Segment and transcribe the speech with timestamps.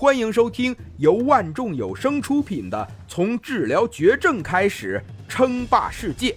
[0.00, 2.78] 欢迎收听由万众有声出品的
[3.12, 6.30] 《从治疗绝症开始称霸世界》，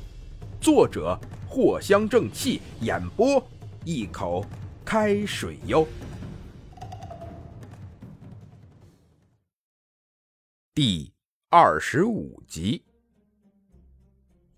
[0.60, 1.16] 作者
[1.48, 3.48] 藿香正气，演播
[3.86, 4.44] 一口
[4.84, 5.88] 开水哟。
[10.74, 11.14] 第
[11.52, 12.82] 二十五集。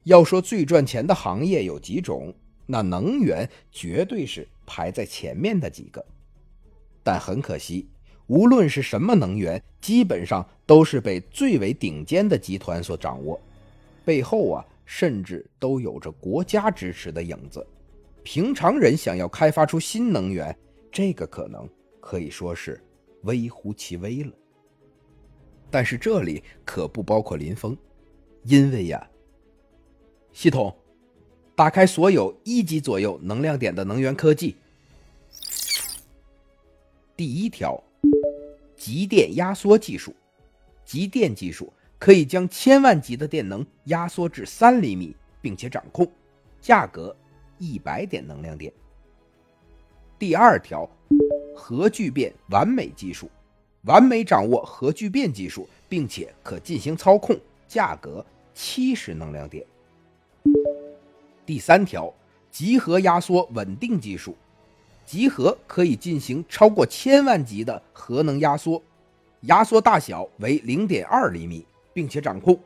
[0.04, 2.34] 要说最赚钱的行业有几种，
[2.66, 6.06] 那能源绝对是排在前面的几个。
[7.04, 7.90] 但很可惜。
[8.28, 13.40] 无论是什么能源，基本上都是被最为顶尖的集团所掌握，
[14.06, 17.66] 背后啊，甚至都有着国家支持的影子。
[18.24, 20.56] 平常人想要开发出新能源，
[20.90, 21.68] 这个可能
[22.00, 22.82] 可以说是
[23.24, 24.32] 微乎其微了。
[25.70, 27.76] 但是这里可不包括林峰，
[28.44, 29.06] 因为呀，
[30.32, 30.74] 系统
[31.56, 34.56] 打开所有一级左右能量点的能源科技，
[37.18, 37.84] 第一条。
[38.84, 40.14] 极电压缩技术，
[40.84, 46.06] 极电技术可以将千万级的电能压缩至三厘米，并且掌控，
[46.60, 47.16] 价格
[47.60, 48.74] 一百点能量点。
[50.20, 50.86] 第二条，
[51.56, 53.32] 核聚变完美技术，
[53.84, 57.40] 完美掌握核聚变技术，并且可进行操控，
[57.70, 59.66] 价格七十能量点。
[61.46, 62.14] 第三条，
[62.52, 64.36] 集合压缩稳定技术。
[65.06, 68.82] 集合可以进行超过千万级的核能压缩，
[69.42, 72.58] 压缩大小为零点二厘米，并且掌控，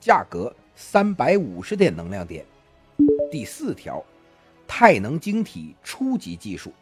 [0.00, 2.44] 价格三百五十点能量点。
[3.30, 4.04] 第四条，
[4.66, 6.72] 太能晶体初级技术，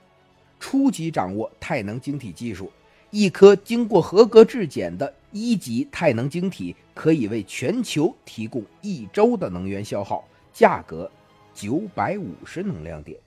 [0.58, 2.70] 初级掌握太能晶体技术，
[3.10, 11.10] 一颗经过合格质检的一级太能晶体可以为全球提供一周的能源消耗，价格
[11.54, 13.18] 九百五十能量点。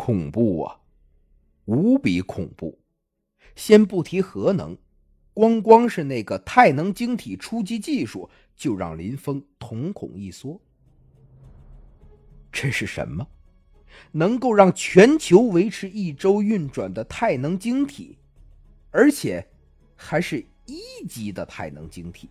[0.00, 0.80] 恐怖啊，
[1.66, 2.78] 无比恐怖！
[3.54, 4.74] 先不提核能，
[5.34, 10.58] 光光是那个太能晶体初级技术，就让林峰瞳孔一缩。
[12.50, 13.28] 这是什么？
[14.10, 18.16] 能够让全球维持一周运转的太能晶体，
[18.90, 19.46] 而且
[19.94, 22.30] 还是一级的太能晶体。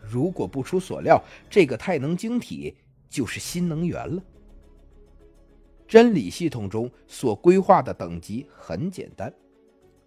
[0.00, 1.20] 如果不出所料，
[1.50, 2.76] 这个太能晶体
[3.10, 4.22] 就是新能源了。
[5.88, 9.32] 真理系统中所规划的等级很简单，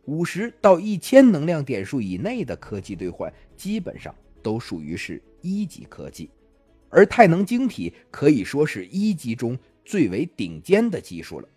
[0.06, 4.14] 五十到一千能量点数以内的科技兑换，基本上
[4.44, 6.30] 都属于是一级科技，
[6.90, 11.48] 而太能晶体可以说是一级中最为顶尖的技术了。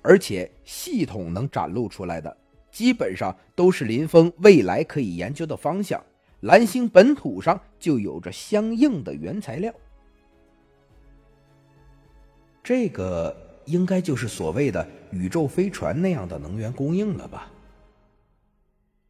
[0.00, 2.34] 而且系统能展露出来的，
[2.70, 6.02] 基本上都是林峰未来可以研究的方向。
[6.42, 9.74] 蓝星本土上就有着相应的原材料。
[12.68, 13.34] 这个
[13.64, 17.50] 应该就是所谓的宇宙飞船那样的能源供应了吧？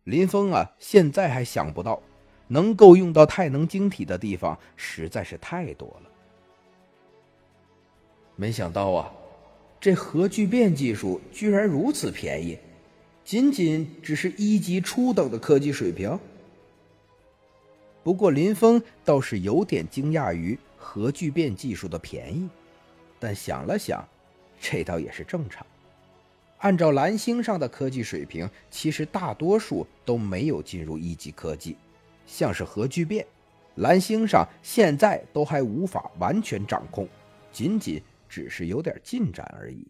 [0.04, 2.00] 林峰啊，现在还想不到
[2.46, 6.10] 能够用到太能晶体的地方实在是太多了。
[8.36, 9.12] 没想到啊，
[9.80, 12.56] 这核聚变技术居然如此便宜，
[13.24, 16.16] 仅仅只是一级初等的科技水平。
[18.04, 22.48] 不过林峰倒是有点惊讶于核聚变技术的便宜。
[23.18, 24.06] 但想了想，
[24.60, 25.66] 这倒也是正常。
[26.58, 31.76] 按照蓝星上的科技水平，其实大多数都没有进入一级科技，
[32.26, 33.24] 像是核聚变，
[33.76, 37.08] 蓝星上现在都还无法完全掌控，
[37.52, 39.86] 仅仅只是有点进展而已。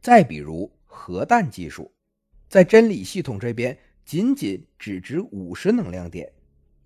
[0.00, 1.90] 再比如核弹技术，
[2.48, 6.32] 在真理系统这边，仅仅只值五十能量点，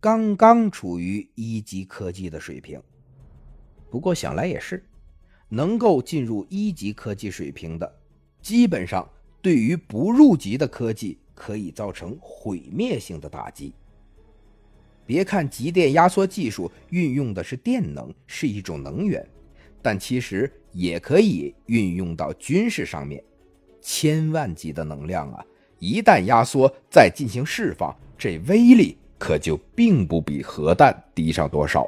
[0.01, 2.83] 刚刚处于一级科技的水平。
[3.93, 4.83] 不过想来也是，
[5.51, 7.95] 能够进入一级科技水平的，
[8.41, 9.07] 基本上
[9.43, 13.75] 对于不入级的科技可以造成毁灭性的打击。
[15.05, 19.23] 别看极电压缩技术运用的是电能，是一种能源，
[19.83, 23.23] 但其实也可以运用到军事上面。
[23.83, 25.45] 千万级的能量啊，
[25.79, 31.87] 一旦压缩再进行释放，这威力可就并不比核弹低上多少。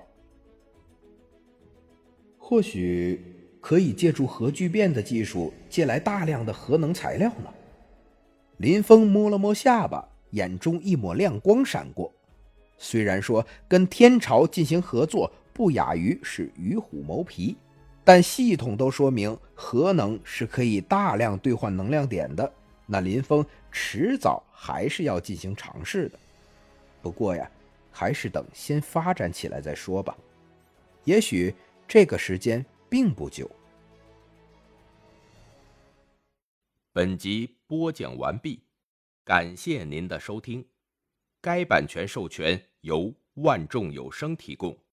[2.46, 3.18] 或许
[3.58, 7.50] 可以借助核聚变的技术，借来大量的核能材料呢。
[8.58, 12.12] 林峰摸了摸下巴，眼中一抹亮光闪过。
[12.76, 17.56] 虽然说跟天朝进行合作不亚于是与虎谋皮，
[18.04, 22.52] 但系统都说明核能是可以大量兑换能量点的，
[22.84, 23.42] 那林峰
[23.72, 26.18] 迟早还是要进行尝试的。
[27.00, 27.50] 不过呀，
[27.90, 30.14] 还是等先发展起来再说吧。
[31.04, 31.54] 也许。
[31.86, 33.50] 这个时间并不久。
[36.92, 37.90] 本集播。
[37.92, 38.62] 讲完毕，
[39.24, 40.66] 感谢您的收听。
[41.40, 44.76] 该版权授权由万众有声提供。